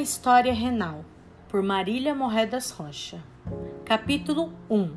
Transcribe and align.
Uma 0.00 0.04
História 0.04 0.54
Renal, 0.54 1.04
por 1.46 1.62
Marília 1.62 2.14
Morredas 2.14 2.70
Rocha. 2.70 3.22
Capítulo 3.84 4.50
1 4.70 4.96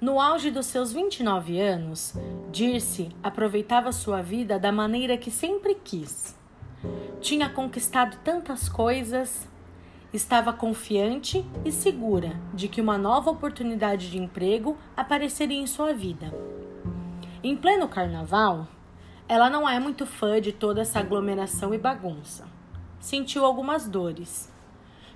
No 0.00 0.20
auge 0.20 0.52
dos 0.52 0.66
seus 0.66 0.92
29 0.92 1.60
anos, 1.60 2.14
Dirce 2.52 3.08
aproveitava 3.24 3.90
sua 3.90 4.22
vida 4.22 4.56
da 4.56 4.70
maneira 4.70 5.18
que 5.18 5.32
sempre 5.32 5.74
quis. 5.74 6.38
Tinha 7.20 7.48
conquistado 7.48 8.16
tantas 8.22 8.68
coisas, 8.68 9.48
estava 10.12 10.52
confiante 10.52 11.44
e 11.64 11.72
segura 11.72 12.38
de 12.54 12.68
que 12.68 12.80
uma 12.80 12.96
nova 12.96 13.32
oportunidade 13.32 14.12
de 14.12 14.18
emprego 14.18 14.78
apareceria 14.96 15.60
em 15.60 15.66
sua 15.66 15.92
vida. 15.92 16.32
Em 17.42 17.56
pleno 17.56 17.88
carnaval, 17.88 18.68
ela 19.26 19.50
não 19.50 19.68
é 19.68 19.80
muito 19.80 20.06
fã 20.06 20.40
de 20.40 20.52
toda 20.52 20.82
essa 20.82 21.00
aglomeração 21.00 21.74
e 21.74 21.78
bagunça 21.78 22.57
sentiu 23.00 23.44
algumas 23.44 23.88
dores. 23.88 24.52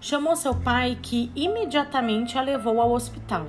Chamou 0.01 0.35
seu 0.35 0.55
pai, 0.55 0.99
que 1.01 1.31
imediatamente 1.35 2.37
a 2.37 2.43
levou 2.43 2.81
ao 2.81 2.93
hospital. 2.93 3.47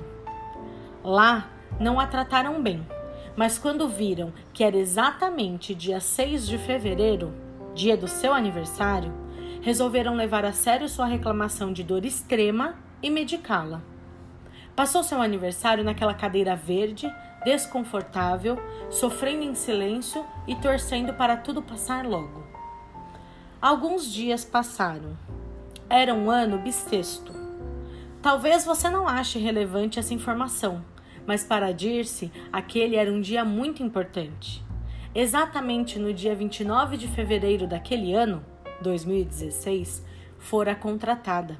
Lá, 1.02 1.48
não 1.80 1.98
a 1.98 2.06
trataram 2.06 2.62
bem, 2.62 2.86
mas 3.36 3.58
quando 3.58 3.88
viram 3.88 4.32
que 4.52 4.62
era 4.62 4.76
exatamente 4.76 5.74
dia 5.74 6.00
6 6.00 6.46
de 6.46 6.56
fevereiro, 6.58 7.34
dia 7.74 7.96
do 7.96 8.06
seu 8.06 8.32
aniversário, 8.32 9.12
resolveram 9.60 10.14
levar 10.14 10.44
a 10.44 10.52
sério 10.52 10.88
sua 10.88 11.06
reclamação 11.06 11.72
de 11.72 11.82
dor 11.82 12.04
extrema 12.04 12.76
e 13.02 13.10
medicá-la. 13.10 13.82
Passou 14.76 15.02
seu 15.02 15.20
aniversário 15.20 15.82
naquela 15.82 16.14
cadeira 16.14 16.54
verde, 16.54 17.12
desconfortável, 17.44 18.58
sofrendo 18.90 19.44
em 19.44 19.54
silêncio 19.54 20.24
e 20.46 20.54
torcendo 20.56 21.14
para 21.14 21.36
tudo 21.36 21.62
passar 21.62 22.04
logo. 22.04 22.43
Alguns 23.64 24.12
dias 24.12 24.44
passaram. 24.44 25.16
Era 25.88 26.12
um 26.12 26.30
ano 26.30 26.58
bissexto. 26.58 27.32
Talvez 28.20 28.62
você 28.62 28.90
não 28.90 29.08
ache 29.08 29.38
relevante 29.38 29.98
essa 29.98 30.12
informação, 30.12 30.84
mas 31.26 31.44
para 31.44 31.72
Dirce, 31.72 32.30
aquele 32.52 32.96
era 32.96 33.10
um 33.10 33.22
dia 33.22 33.42
muito 33.42 33.82
importante. 33.82 34.62
Exatamente 35.14 35.98
no 35.98 36.12
dia 36.12 36.34
29 36.34 36.98
de 36.98 37.08
fevereiro 37.08 37.66
daquele 37.66 38.12
ano, 38.12 38.44
2016, 38.82 40.04
fora 40.38 40.74
contratada. 40.74 41.56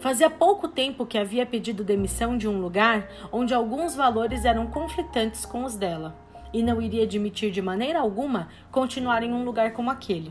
Fazia 0.00 0.28
pouco 0.28 0.68
tempo 0.68 1.06
que 1.06 1.16
havia 1.16 1.46
pedido 1.46 1.82
demissão 1.82 2.36
de 2.36 2.46
um 2.46 2.60
lugar 2.60 3.08
onde 3.32 3.54
alguns 3.54 3.94
valores 3.94 4.44
eram 4.44 4.66
conflitantes 4.66 5.46
com 5.46 5.64
os 5.64 5.76
dela, 5.76 6.14
e 6.52 6.62
não 6.62 6.82
iria 6.82 7.04
admitir 7.04 7.50
de 7.50 7.62
maneira 7.62 8.00
alguma 8.00 8.48
continuar 8.70 9.22
em 9.22 9.32
um 9.32 9.46
lugar 9.46 9.72
como 9.72 9.90
aquele 9.90 10.30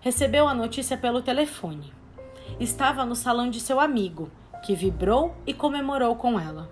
recebeu 0.00 0.48
a 0.48 0.54
notícia 0.54 0.96
pelo 0.96 1.20
telefone. 1.20 1.92
Estava 2.58 3.04
no 3.04 3.14
salão 3.14 3.50
de 3.50 3.60
seu 3.60 3.78
amigo, 3.78 4.30
que 4.64 4.74
vibrou 4.74 5.36
e 5.46 5.52
comemorou 5.52 6.16
com 6.16 6.40
ela. 6.40 6.70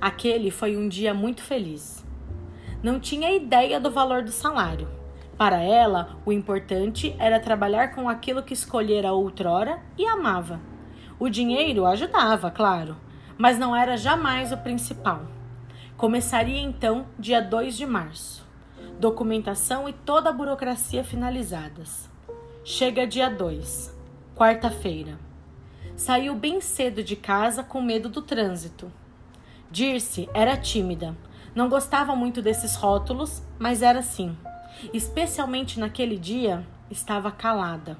Aquele 0.00 0.50
foi 0.50 0.76
um 0.76 0.88
dia 0.88 1.12
muito 1.12 1.42
feliz. 1.42 2.04
Não 2.82 3.00
tinha 3.00 3.34
ideia 3.34 3.80
do 3.80 3.90
valor 3.90 4.22
do 4.22 4.30
salário. 4.30 4.88
Para 5.36 5.58
ela, 5.58 6.16
o 6.24 6.32
importante 6.32 7.14
era 7.18 7.40
trabalhar 7.40 7.94
com 7.94 8.08
aquilo 8.08 8.42
que 8.42 8.54
escolhera 8.54 9.12
outrora 9.12 9.80
e 9.98 10.06
amava. 10.06 10.60
O 11.18 11.28
dinheiro 11.28 11.86
ajudava, 11.86 12.50
claro, 12.50 12.96
mas 13.36 13.58
não 13.58 13.74
era 13.74 13.96
jamais 13.96 14.52
o 14.52 14.56
principal. 14.56 15.22
Começaria 15.96 16.60
então 16.60 17.06
dia 17.18 17.42
2 17.42 17.76
de 17.76 17.84
março. 17.84 18.46
Documentação 18.98 19.88
e 19.88 19.92
toda 19.92 20.30
a 20.30 20.32
burocracia 20.32 21.02
finalizadas. 21.02 22.10
Chega 22.62 23.06
dia 23.06 23.30
2, 23.30 23.90
quarta-feira. 24.36 25.18
Saiu 25.96 26.34
bem 26.34 26.60
cedo 26.60 27.02
de 27.02 27.16
casa 27.16 27.64
com 27.64 27.80
medo 27.80 28.10
do 28.10 28.20
trânsito. 28.20 28.92
Dirce 29.70 30.28
era 30.34 30.58
tímida. 30.58 31.16
Não 31.54 31.70
gostava 31.70 32.14
muito 32.14 32.42
desses 32.42 32.76
rótulos, 32.76 33.42
mas 33.58 33.80
era 33.80 34.00
assim. 34.00 34.36
Especialmente 34.92 35.80
naquele 35.80 36.18
dia, 36.18 36.66
estava 36.90 37.32
calada. 37.32 37.96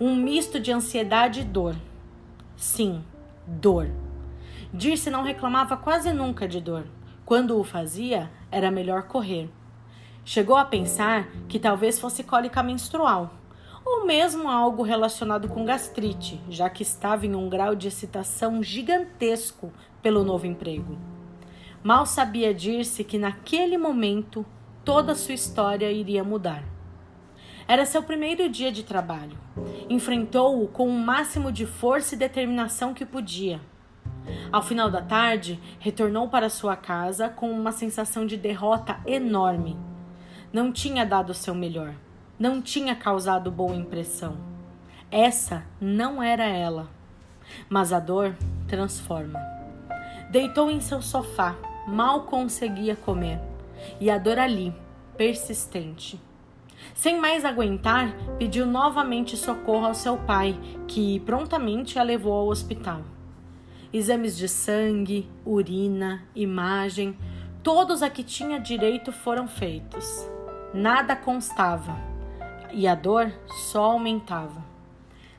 Um 0.00 0.16
misto 0.16 0.58
de 0.58 0.72
ansiedade 0.72 1.42
e 1.42 1.44
dor. 1.44 1.76
Sim, 2.56 3.04
dor. 3.46 3.88
Dirce 4.74 5.10
não 5.10 5.22
reclamava 5.22 5.76
quase 5.76 6.12
nunca 6.12 6.48
de 6.48 6.60
dor. 6.60 6.88
Quando 7.24 7.56
o 7.56 7.62
fazia, 7.62 8.28
era 8.50 8.68
melhor 8.68 9.04
correr. 9.04 9.48
Chegou 10.24 10.56
a 10.56 10.64
pensar 10.64 11.28
que 11.48 11.60
talvez 11.60 12.00
fosse 12.00 12.24
cólica 12.24 12.64
menstrual 12.64 13.41
ou 13.84 14.06
mesmo 14.06 14.48
algo 14.48 14.82
relacionado 14.82 15.48
com 15.48 15.64
gastrite, 15.64 16.40
já 16.48 16.70
que 16.70 16.82
estava 16.82 17.26
em 17.26 17.34
um 17.34 17.48
grau 17.48 17.74
de 17.74 17.88
excitação 17.88 18.62
gigantesco 18.62 19.72
pelo 20.00 20.24
novo 20.24 20.46
emprego. 20.46 20.98
Mal 21.82 22.06
sabia 22.06 22.54
Dirce 22.54 23.02
que 23.02 23.18
naquele 23.18 23.76
momento 23.76 24.46
toda 24.84 25.14
sua 25.14 25.34
história 25.34 25.90
iria 25.90 26.22
mudar. 26.22 26.62
Era 27.66 27.86
seu 27.86 28.02
primeiro 28.02 28.48
dia 28.48 28.70
de 28.70 28.82
trabalho. 28.82 29.38
Enfrentou-o 29.88 30.68
com 30.68 30.88
o 30.88 30.98
máximo 30.98 31.50
de 31.50 31.66
força 31.66 32.14
e 32.14 32.18
determinação 32.18 32.94
que 32.94 33.06
podia. 33.06 33.60
Ao 34.52 34.62
final 34.62 34.90
da 34.90 35.02
tarde, 35.02 35.60
retornou 35.78 36.28
para 36.28 36.48
sua 36.48 36.76
casa 36.76 37.28
com 37.28 37.50
uma 37.50 37.72
sensação 37.72 38.26
de 38.26 38.36
derrota 38.36 39.00
enorme. 39.06 39.76
Não 40.52 40.72
tinha 40.72 41.04
dado 41.04 41.30
o 41.30 41.34
seu 41.34 41.54
melhor 41.54 41.94
não 42.42 42.60
tinha 42.60 42.96
causado 42.96 43.52
boa 43.52 43.76
impressão. 43.76 44.36
Essa 45.12 45.64
não 45.80 46.20
era 46.20 46.44
ela. 46.44 46.90
Mas 47.68 47.92
a 47.92 48.00
dor 48.00 48.36
transforma. 48.66 49.38
Deitou 50.28 50.68
em 50.68 50.80
seu 50.80 51.00
sofá, 51.00 51.54
mal 51.86 52.22
conseguia 52.22 52.96
comer, 52.96 53.40
e 54.00 54.10
a 54.10 54.18
dor 54.18 54.40
ali, 54.40 54.74
persistente. 55.16 56.20
Sem 56.96 57.20
mais 57.20 57.44
aguentar, 57.44 58.12
pediu 58.40 58.66
novamente 58.66 59.36
socorro 59.36 59.86
ao 59.86 59.94
seu 59.94 60.16
pai, 60.16 60.58
que 60.88 61.20
prontamente 61.20 61.96
a 61.96 62.02
levou 62.02 62.32
ao 62.32 62.48
hospital. 62.48 63.02
Exames 63.92 64.36
de 64.36 64.48
sangue, 64.48 65.30
urina, 65.46 66.24
imagem, 66.34 67.16
todos 67.62 68.02
a 68.02 68.10
que 68.10 68.24
tinha 68.24 68.58
direito 68.58 69.12
foram 69.12 69.46
feitos. 69.46 70.28
Nada 70.74 71.14
constava 71.14 72.10
e 72.72 72.86
a 72.86 72.94
dor 72.94 73.32
só 73.70 73.92
aumentava. 73.92 74.64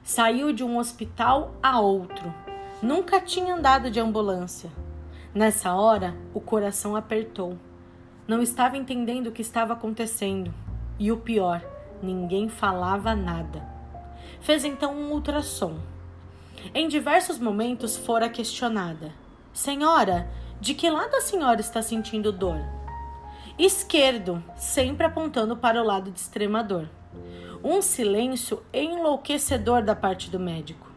Saiu 0.04 0.52
de 0.52 0.64
um 0.64 0.78
hospital 0.78 1.54
a 1.62 1.80
outro. 1.80 2.34
Nunca 2.82 3.20
tinha 3.20 3.56
andado 3.56 3.90
de 3.90 4.00
ambulância. 4.00 4.70
Nessa 5.34 5.74
hora, 5.74 6.16
o 6.34 6.40
coração 6.40 6.96
apertou. 6.96 7.58
Não 8.28 8.42
estava 8.42 8.78
entendendo 8.78 9.28
o 9.28 9.32
que 9.32 9.42
estava 9.42 9.74
acontecendo. 9.74 10.54
E 11.00 11.12
o 11.12 11.18
pior, 11.18 11.64
ninguém 12.02 12.50
falava 12.50 13.16
nada. 13.16 13.68
Fez 14.42 14.64
então 14.66 14.94
um 14.94 15.12
ultrassom. 15.12 15.78
Em 16.74 16.88
diversos 16.88 17.40
momentos 17.40 17.98
fora 17.98 18.30
questionada: 18.30 19.12
Senhora, 19.52 20.30
de 20.60 20.74
que 20.74 20.90
lado 20.90 21.16
a 21.16 21.22
senhora 21.22 21.62
está 21.62 21.82
sentindo 21.82 22.32
dor? 22.32 22.60
Esquerdo, 23.58 24.44
sempre 24.56 25.06
apontando 25.06 25.56
para 25.56 25.82
o 25.82 25.86
lado 25.86 26.12
de 26.12 26.20
extrema 26.20 26.64
dor. 26.64 26.90
Um 27.64 27.82
silêncio 27.82 28.62
enlouquecedor 28.74 29.84
da 29.84 29.96
parte 29.96 30.30
do 30.30 30.40
médico. 30.40 30.92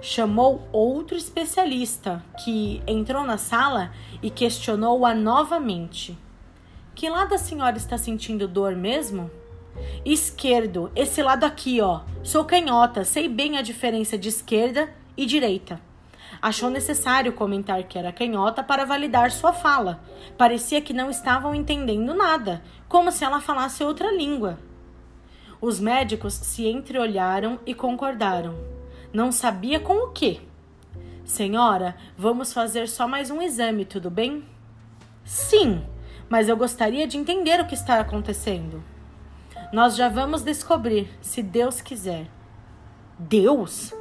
Chamou 0.00 0.68
outro 0.72 1.16
especialista, 1.16 2.24
que 2.44 2.82
entrou 2.86 3.24
na 3.24 3.38
sala 3.38 3.92
e 4.22 4.30
questionou-a 4.30 5.14
novamente. 5.14 6.18
Que 6.94 7.08
lado 7.08 7.34
a 7.34 7.38
senhora 7.38 7.76
está 7.76 7.96
sentindo 7.96 8.48
dor 8.48 8.74
mesmo? 8.74 9.30
Esquerdo, 10.04 10.90
esse 10.94 11.22
lado 11.22 11.44
aqui, 11.44 11.80
ó. 11.80 12.02
Sou 12.22 12.44
canhota, 12.44 13.04
sei 13.04 13.28
bem 13.28 13.56
a 13.56 13.62
diferença 13.62 14.18
de 14.18 14.28
esquerda 14.28 14.92
e 15.16 15.24
direita. 15.24 15.80
Achou 16.40 16.68
necessário 16.68 17.32
comentar 17.32 17.82
que 17.84 17.98
era 17.98 18.12
canhota 18.12 18.62
para 18.62 18.84
validar 18.84 19.30
sua 19.30 19.52
fala. 19.52 20.02
Parecia 20.36 20.80
que 20.80 20.92
não 20.92 21.10
estavam 21.10 21.54
entendendo 21.54 22.14
nada, 22.14 22.62
como 22.88 23.12
se 23.12 23.24
ela 23.24 23.40
falasse 23.40 23.84
outra 23.84 24.10
língua. 24.10 24.58
Os 25.62 25.78
médicos 25.78 26.34
se 26.34 26.66
entreolharam 26.66 27.60
e 27.64 27.72
concordaram. 27.72 28.58
Não 29.12 29.30
sabia 29.30 29.78
com 29.78 29.94
o 29.94 30.10
que. 30.10 30.40
Senhora, 31.24 31.94
vamos 32.18 32.52
fazer 32.52 32.88
só 32.88 33.06
mais 33.06 33.30
um 33.30 33.40
exame, 33.40 33.84
tudo 33.84 34.10
bem? 34.10 34.44
Sim, 35.24 35.84
mas 36.28 36.48
eu 36.48 36.56
gostaria 36.56 37.06
de 37.06 37.16
entender 37.16 37.60
o 37.60 37.66
que 37.68 37.76
está 37.76 38.00
acontecendo. 38.00 38.82
Nós 39.72 39.94
já 39.94 40.08
vamos 40.08 40.42
descobrir, 40.42 41.08
se 41.20 41.44
Deus 41.44 41.80
quiser. 41.80 42.26
Deus? 43.16 43.94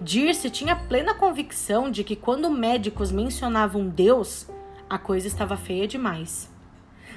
Dirce 0.00 0.48
tinha 0.48 0.76
plena 0.76 1.14
convicção 1.14 1.90
de 1.90 2.04
que 2.04 2.14
quando 2.14 2.48
médicos 2.48 3.10
mencionavam 3.10 3.88
Deus, 3.88 4.48
a 4.88 4.96
coisa 4.96 5.26
estava 5.26 5.56
feia 5.56 5.88
demais. 5.88 6.48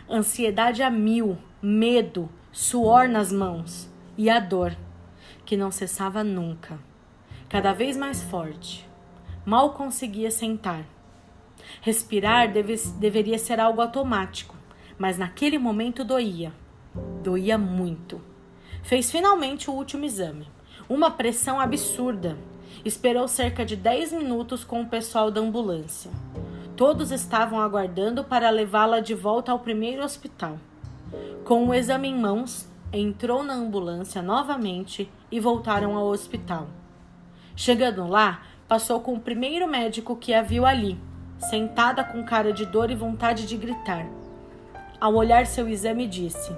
Ansiedade 0.09 0.81
a 0.81 0.89
mil, 0.89 1.37
medo, 1.61 2.27
suor 2.51 3.07
nas 3.07 3.31
mãos 3.31 3.90
e 4.21 4.29
a 4.29 4.39
dor, 4.39 4.77
que 5.43 5.57
não 5.57 5.71
cessava 5.71 6.23
nunca. 6.23 6.77
cada 7.49 7.73
vez 7.73 7.97
mais 7.97 8.21
forte. 8.21 8.87
Mal 9.43 9.73
conseguia 9.73 10.29
sentar. 10.29 10.85
Respirar 11.81 12.53
deve, 12.53 12.75
deveria 12.99 13.39
ser 13.39 13.59
algo 13.59 13.81
automático, 13.81 14.55
mas 14.95 15.17
naquele 15.17 15.57
momento 15.57 16.05
doía. 16.05 16.53
Doía 17.23 17.57
muito. 17.57 18.21
Fez 18.83 19.09
finalmente 19.09 19.71
o 19.71 19.73
último 19.73 20.05
exame. 20.05 20.47
Uma 20.87 21.09
pressão 21.09 21.59
absurda. 21.59 22.37
Esperou 22.85 23.27
cerca 23.27 23.65
de 23.65 23.75
10 23.75 24.13
minutos 24.13 24.63
com 24.63 24.83
o 24.83 24.87
pessoal 24.87 25.31
da 25.31 25.41
ambulância. 25.41 26.11
Todos 26.77 27.11
estavam 27.11 27.59
aguardando 27.59 28.23
para 28.23 28.51
levá-la 28.51 28.99
de 28.99 29.15
volta 29.15 29.51
ao 29.51 29.57
primeiro 29.57 30.03
hospital. 30.03 30.59
Com 31.43 31.67
o 31.67 31.73
exame 31.73 32.07
em 32.07 32.15
mãos, 32.15 32.70
entrou 32.93 33.43
na 33.43 33.53
ambulância 33.53 34.21
novamente 34.21 35.09
e 35.31 35.39
voltaram 35.39 35.95
ao 35.95 36.07
hospital. 36.07 36.67
Chegando 37.55 38.05
lá, 38.07 38.43
passou 38.67 38.99
com 38.99 39.13
o 39.13 39.19
primeiro 39.19 39.67
médico 39.67 40.15
que 40.15 40.33
a 40.33 40.41
viu 40.41 40.65
ali, 40.65 40.99
sentada 41.37 42.03
com 42.03 42.23
cara 42.23 42.51
de 42.51 42.65
dor 42.65 42.91
e 42.91 42.95
vontade 42.95 43.45
de 43.45 43.55
gritar. 43.55 44.07
Ao 44.99 45.13
olhar 45.13 45.45
seu 45.45 45.67
exame, 45.67 46.05
disse: 46.05 46.55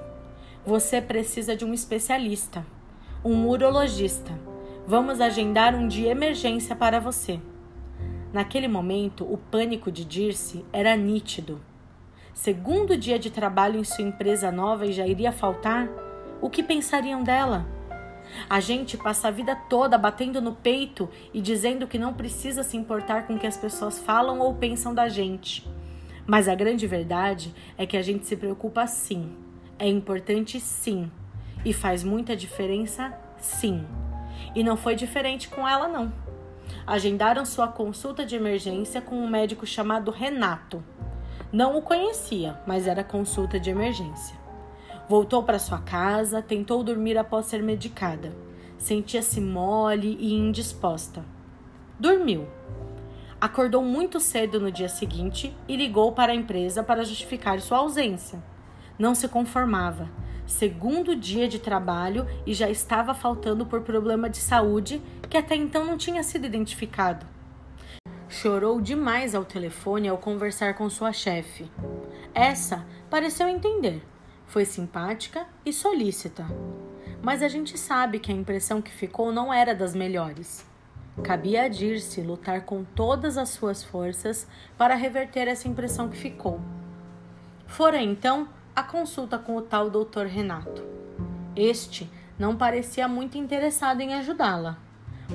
Você 0.65 1.01
precisa 1.01 1.55
de 1.55 1.63
um 1.63 1.73
especialista, 1.73 2.65
um 3.23 3.47
urologista. 3.47 4.31
Vamos 4.85 5.21
agendar 5.21 5.75
um 5.75 5.87
dia 5.87 6.11
emergência 6.11 6.75
para 6.75 6.99
você. 6.99 7.39
Naquele 8.33 8.67
momento, 8.67 9.23
o 9.31 9.37
pânico 9.37 9.91
de 9.91 10.03
Dirce 10.03 10.65
era 10.73 10.95
nítido. 10.97 11.61
Segundo 12.33 12.97
dia 12.97 13.19
de 13.19 13.29
trabalho 13.29 13.79
em 13.79 13.83
sua 13.83 14.03
empresa 14.03 14.51
nova 14.51 14.87
e 14.87 14.91
já 14.91 15.05
iria 15.05 15.31
faltar? 15.31 15.87
O 16.43 16.49
que 16.49 16.61
pensariam 16.61 17.23
dela? 17.23 17.65
A 18.49 18.59
gente 18.59 18.97
passa 18.97 19.29
a 19.29 19.31
vida 19.31 19.55
toda 19.55 19.97
batendo 19.97 20.41
no 20.41 20.53
peito 20.53 21.09
e 21.33 21.39
dizendo 21.39 21.87
que 21.87 21.97
não 21.97 22.13
precisa 22.13 22.63
se 22.63 22.75
importar 22.75 23.25
com 23.25 23.35
o 23.35 23.39
que 23.39 23.47
as 23.47 23.55
pessoas 23.55 23.97
falam 23.97 24.41
ou 24.41 24.53
pensam 24.53 24.93
da 24.93 25.07
gente. 25.07 25.65
Mas 26.27 26.49
a 26.49 26.53
grande 26.53 26.85
verdade 26.85 27.55
é 27.77 27.85
que 27.85 27.95
a 27.95 28.01
gente 28.01 28.25
se 28.25 28.35
preocupa 28.35 28.85
sim. 28.87 29.31
É 29.79 29.87
importante 29.87 30.59
sim. 30.59 31.09
E 31.63 31.71
faz 31.71 32.03
muita 32.03 32.35
diferença 32.35 33.17
sim. 33.37 33.87
E 34.53 34.65
não 34.65 34.75
foi 34.75 34.95
diferente 34.95 35.47
com 35.47 35.65
ela, 35.65 35.87
não 35.87 36.11
agendaram 36.85 37.45
sua 37.45 37.69
consulta 37.69 38.25
de 38.25 38.35
emergência 38.35 38.99
com 38.99 39.15
um 39.15 39.29
médico 39.29 39.65
chamado 39.65 40.11
Renato. 40.11 40.83
Não 41.53 41.77
o 41.77 41.81
conhecia, 41.81 42.59
mas 42.67 42.85
era 42.85 43.01
consulta 43.01 43.57
de 43.57 43.69
emergência. 43.69 44.42
Voltou 45.13 45.43
para 45.43 45.59
sua 45.59 45.77
casa, 45.77 46.41
tentou 46.41 46.83
dormir 46.83 47.19
após 47.19 47.45
ser 47.45 47.61
medicada. 47.61 48.33
Sentia-se 48.79 49.39
mole 49.39 50.17
e 50.19 50.33
indisposta. 50.33 51.23
Dormiu. 51.99 52.47
Acordou 53.39 53.83
muito 53.83 54.19
cedo 54.19 54.59
no 54.59 54.71
dia 54.71 54.89
seguinte 54.89 55.55
e 55.67 55.75
ligou 55.75 56.13
para 56.13 56.31
a 56.31 56.35
empresa 56.35 56.81
para 56.81 57.03
justificar 57.03 57.61
sua 57.61 57.77
ausência. 57.77 58.43
Não 58.97 59.13
se 59.13 59.27
conformava 59.27 60.09
segundo 60.47 61.15
dia 61.15 61.47
de 61.47 61.59
trabalho 61.59 62.25
e 62.43 62.51
já 62.51 62.67
estava 62.67 63.13
faltando 63.13 63.67
por 63.67 63.81
problema 63.81 64.27
de 64.27 64.37
saúde 64.37 64.99
que 65.29 65.37
até 65.37 65.55
então 65.55 65.85
não 65.85 65.95
tinha 65.95 66.23
sido 66.23 66.47
identificado. 66.47 67.23
Chorou 68.27 68.81
demais 68.81 69.35
ao 69.35 69.45
telefone 69.45 70.07
ao 70.07 70.17
conversar 70.17 70.73
com 70.73 70.89
sua 70.89 71.13
chefe. 71.13 71.71
Essa 72.33 72.83
pareceu 73.11 73.47
entender. 73.47 74.01
Foi 74.53 74.65
simpática 74.65 75.47
e 75.65 75.73
solícita. 75.73 76.45
Mas 77.23 77.41
a 77.41 77.47
gente 77.47 77.75
sabe 77.75 78.19
que 78.19 78.31
a 78.31 78.35
impressão 78.35 78.83
que 78.83 78.91
ficou 78.91 79.31
não 79.31 79.51
era 79.51 79.73
das 79.73 79.95
melhores. 79.95 80.63
Cabia 81.23 81.63
a 81.63 81.67
Dirce 81.67 82.21
lutar 82.21 82.61
com 82.61 82.83
todas 82.83 83.35
as 83.35 83.49
suas 83.49 83.83
forças 83.83 84.45
para 84.77 84.93
reverter 84.93 85.47
essa 85.47 85.67
impressão 85.67 86.07
que 86.07 86.15
ficou. 86.15 86.61
Fora 87.65 87.99
então 87.99 88.47
a 88.75 88.83
consulta 88.83 89.39
com 89.39 89.55
o 89.55 89.61
tal 89.63 89.89
doutor 89.89 90.27
Renato. 90.27 90.83
Este 91.55 92.07
não 92.37 92.55
parecia 92.55 93.07
muito 93.07 93.39
interessado 93.39 94.01
em 94.01 94.13
ajudá-la. 94.13 94.77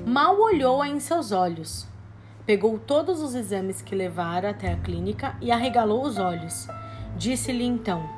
Mal 0.07 0.41
olhou-a 0.41 0.87
em 0.87 1.01
seus 1.01 1.33
olhos. 1.33 1.89
Pegou 2.47 2.79
todos 2.79 3.21
os 3.21 3.35
exames 3.35 3.83
que 3.83 3.97
levara 3.97 4.51
até 4.51 4.73
a 4.73 4.77
clínica 4.77 5.37
e 5.41 5.51
arregalou 5.51 6.05
os 6.05 6.19
olhos. 6.19 6.69
Disse-lhe 7.17 7.65
então: 7.65 8.18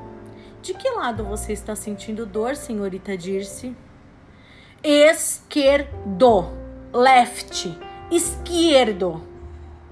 De 0.63 0.75
que 0.75 0.91
lado 0.91 1.25
você 1.25 1.55
está 1.55 1.75
sentindo 1.75 2.27
dor, 2.27 2.55
senhorita 2.55 3.17
Dirce? 3.17 3.75
Esquerdo. 4.83 6.53
Left. 6.93 7.79
Esquerdo. 8.11 9.23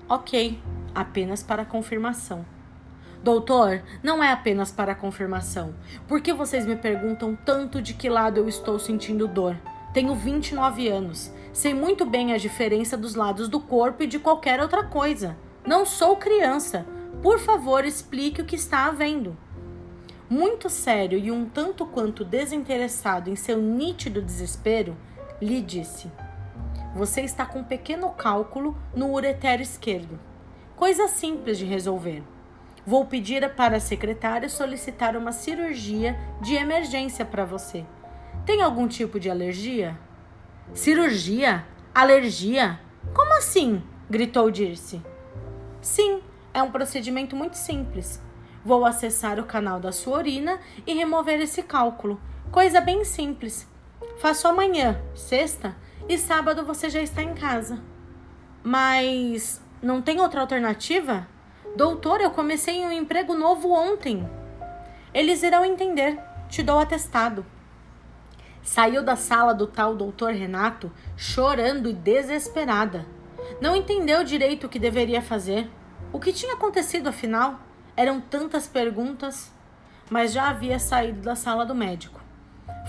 Ok, 0.07 0.61
apenas 0.95 1.43
para 1.43 1.65
confirmação. 1.65 2.45
Doutor, 3.23 3.83
não 4.03 4.23
é 4.23 4.31
apenas 4.31 4.71
para 4.71 4.95
confirmação. 4.95 5.75
Por 6.07 6.21
que 6.21 6.35
vocês 6.35 6.67
me 6.67 6.77
perguntam 6.77 7.35
tanto 7.35 7.81
de 7.81 7.95
que 7.95 8.11
lado 8.11 8.39
eu 8.39 8.49
estou 8.49 8.79
sentindo 8.79 9.27
dor? 9.27 9.57
Tenho 9.95 10.15
29 10.15 10.87
anos. 10.89 11.33
Sei 11.53 11.73
muito 11.73 12.05
bem 12.05 12.35
a 12.35 12.39
diferença 12.39 12.97
dos 12.97 13.15
lados 13.15 13.49
do 13.49 13.59
corpo 13.59 14.03
e 14.03 14.07
de 14.07 14.19
qualquer 14.19 14.61
outra 14.61 14.85
coisa. 14.85 15.35
Não 15.67 15.87
sou 15.87 16.17
criança. 16.17 16.87
Por 17.23 17.39
favor, 17.39 17.85
explique 17.85 18.43
o 18.43 18.45
que 18.45 18.55
está 18.55 18.87
havendo. 18.87 19.37
Muito 20.31 20.69
sério 20.69 21.19
e 21.19 21.33
um 21.33 21.49
tanto 21.49 21.87
quanto 21.87 22.23
desinteressado 22.23 23.31
em 23.31 23.37
seu 23.37 23.57
nítido 23.63 24.21
desespero, 24.21 24.95
lhe 25.41 25.63
disse: 25.63 26.13
Você 26.95 27.23
está 27.23 27.47
com 27.47 27.61
um 27.61 27.65
pequeno 27.65 28.11
cálculo 28.11 28.77
no 28.95 29.11
ureter 29.15 29.59
esquerdo. 29.63 30.21
Coisa 30.77 31.09
simples 31.09 31.57
de 31.57 31.65
resolver. 31.65 32.23
Vou 32.87 33.07
pedir 33.07 33.49
para 33.55 33.79
a 33.79 33.81
secretária 33.81 34.51
solicitar 34.51 35.17
uma 35.17 35.33
cirurgia 35.33 36.19
de 36.43 36.57
emergência 36.57 37.25
para 37.25 37.47
você. 37.47 37.87
Tem 38.45 38.61
algum 38.61 38.87
tipo 38.87 39.19
de 39.19 39.31
alergia? 39.31 39.99
Cirurgia? 40.75 41.65
Alergia? 41.95 42.79
Como 43.15 43.33
assim? 43.39 43.83
gritou 44.11 44.51
Dirce. 44.51 45.03
Sim, 45.81 46.21
é 46.53 46.63
um 46.63 46.71
procedimento 46.71 47.35
muito 47.35 47.55
simples. 47.57 48.23
Vou 48.65 48.85
acessar 48.85 49.39
o 49.39 49.45
canal 49.45 49.79
da 49.79 49.93
sua 49.93 50.19
urina 50.19 50.59
e 50.87 50.95
remover 50.95 51.41
esse 51.41 51.63
cálculo. 51.63 52.21
Coisa 52.51 52.81
bem 52.81 53.05
simples. 53.05 53.69
Faço 54.19 54.49
amanhã, 54.49 55.01
sexta, 55.15 55.77
e 56.09 56.19
sábado 56.19 56.65
você 56.65 56.91
já 56.91 57.01
está 57.01 57.23
em 57.23 57.35
casa. 57.35 57.79
Mas 58.63 59.63
não 59.83 60.03
tem 60.03 60.21
outra 60.21 60.41
alternativa? 60.41 61.29
Doutor, 61.77 62.21
eu 62.21 62.31
comecei 62.31 62.85
um 62.85 62.91
emprego 62.91 63.35
novo 63.35 63.71
ontem. 63.71 64.29
Eles 65.15 65.43
irão 65.43 65.65
entender. 65.65 66.19
Te 66.49 66.63
dou 66.63 66.79
atestado. 66.79 67.45
Saiu 68.63 69.03
da 69.03 69.17
sala 69.17 69.55
do 69.55 69.67
tal 69.67 69.95
doutor 69.95 70.33
Renato 70.33 70.91
chorando 71.17 71.89
e 71.89 71.93
desesperada. 71.93 73.07
Não 73.61 73.77
entendeu 73.77 74.25
direito 74.25 74.67
o 74.67 74.69
que 74.69 74.79
deveria 74.79 75.23
fazer. 75.23 75.71
O 76.13 76.19
que 76.19 76.33
tinha 76.33 76.55
acontecido 76.55 77.09
afinal? 77.09 77.61
Eram 77.99 78.21
tantas 78.21 78.69
perguntas, 78.69 79.51
mas 80.09 80.33
já 80.33 80.49
havia 80.49 80.79
saído 80.79 81.21
da 81.21 81.35
sala 81.35 81.67
do 81.67 81.75
médico. 81.75 82.21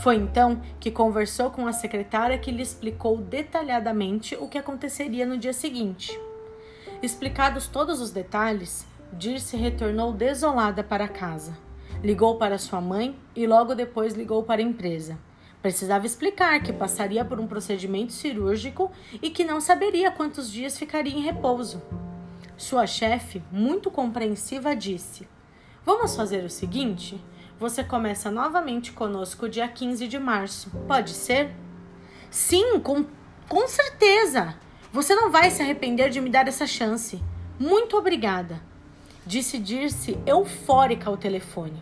Foi 0.03 0.15
então 0.15 0.61
que 0.79 0.91
conversou 0.91 1.49
com 1.49 1.65
a 1.65 1.73
secretária 1.73 2.37
que 2.37 2.51
lhe 2.51 2.61
explicou 2.61 3.17
detalhadamente 3.17 4.37
o 4.39 4.47
que 4.47 4.59
aconteceria 4.59 5.25
no 5.25 5.35
dia 5.35 5.51
seguinte. 5.51 6.15
Explicados 7.01 7.65
todos 7.65 7.99
os 8.01 8.11
detalhes, 8.11 8.85
Dirce 9.11 9.57
retornou 9.57 10.13
desolada 10.13 10.83
para 10.83 11.07
casa. 11.07 11.57
Ligou 12.03 12.37
para 12.37 12.59
sua 12.59 12.79
mãe 12.79 13.17
e 13.35 13.47
logo 13.47 13.73
depois 13.73 14.13
ligou 14.13 14.43
para 14.43 14.61
a 14.61 14.63
empresa. 14.63 15.17
Precisava 15.59 16.05
explicar 16.05 16.61
que 16.61 16.71
passaria 16.71 17.25
por 17.25 17.39
um 17.39 17.47
procedimento 17.47 18.13
cirúrgico 18.13 18.91
e 19.23 19.31
que 19.31 19.43
não 19.43 19.59
saberia 19.59 20.11
quantos 20.11 20.51
dias 20.51 20.77
ficaria 20.77 21.17
em 21.17 21.23
repouso. 21.23 21.81
Sua 22.59 22.85
chefe, 22.85 23.41
muito 23.53 23.89
compreensiva, 23.89 24.75
disse: 24.75 25.25
Vamos 25.85 26.13
fazer 26.13 26.43
o 26.43 26.49
seguinte? 26.49 27.17
Você 27.57 27.85
começa 27.85 28.29
novamente 28.29 28.91
conosco 28.91 29.47
dia 29.47 29.65
15 29.65 30.05
de 30.09 30.19
março. 30.19 30.69
Pode 30.85 31.11
ser? 31.11 31.55
Sim, 32.29 32.81
com, 32.81 33.05
com 33.47 33.65
certeza! 33.65 34.55
Você 34.91 35.15
não 35.15 35.31
vai 35.31 35.49
se 35.51 35.61
arrepender 35.61 36.09
de 36.09 36.19
me 36.19 36.29
dar 36.29 36.49
essa 36.49 36.67
chance. 36.67 37.23
Muito 37.57 37.95
obrigada. 37.95 38.61
Disse 39.25 39.57
Dirce 39.57 40.19
eufórica 40.25 41.09
ao 41.09 41.15
telefone. 41.15 41.81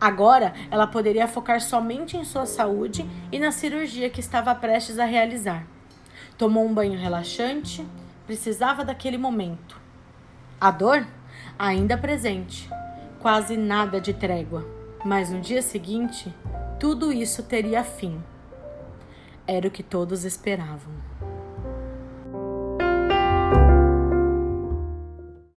Agora 0.00 0.54
ela 0.72 0.88
poderia 0.88 1.28
focar 1.28 1.60
somente 1.60 2.16
em 2.16 2.24
sua 2.24 2.46
saúde 2.46 3.08
e 3.30 3.38
na 3.38 3.52
cirurgia 3.52 4.10
que 4.10 4.18
estava 4.18 4.56
prestes 4.56 4.98
a 4.98 5.04
realizar. 5.04 5.64
Tomou 6.36 6.66
um 6.66 6.74
banho 6.74 6.98
relaxante, 6.98 7.86
precisava 8.26 8.84
daquele 8.84 9.16
momento. 9.16 9.79
A 10.60 10.70
dor? 10.70 11.06
Ainda 11.58 11.96
presente. 11.96 12.68
Quase 13.18 13.56
nada 13.56 13.98
de 13.98 14.12
trégua. 14.12 14.62
Mas 15.02 15.30
no 15.30 15.40
dia 15.40 15.62
seguinte, 15.62 16.34
tudo 16.78 17.10
isso 17.10 17.42
teria 17.44 17.82
fim. 17.82 18.22
Era 19.46 19.68
o 19.68 19.70
que 19.70 19.82
todos 19.82 20.22
esperavam. 20.22 20.92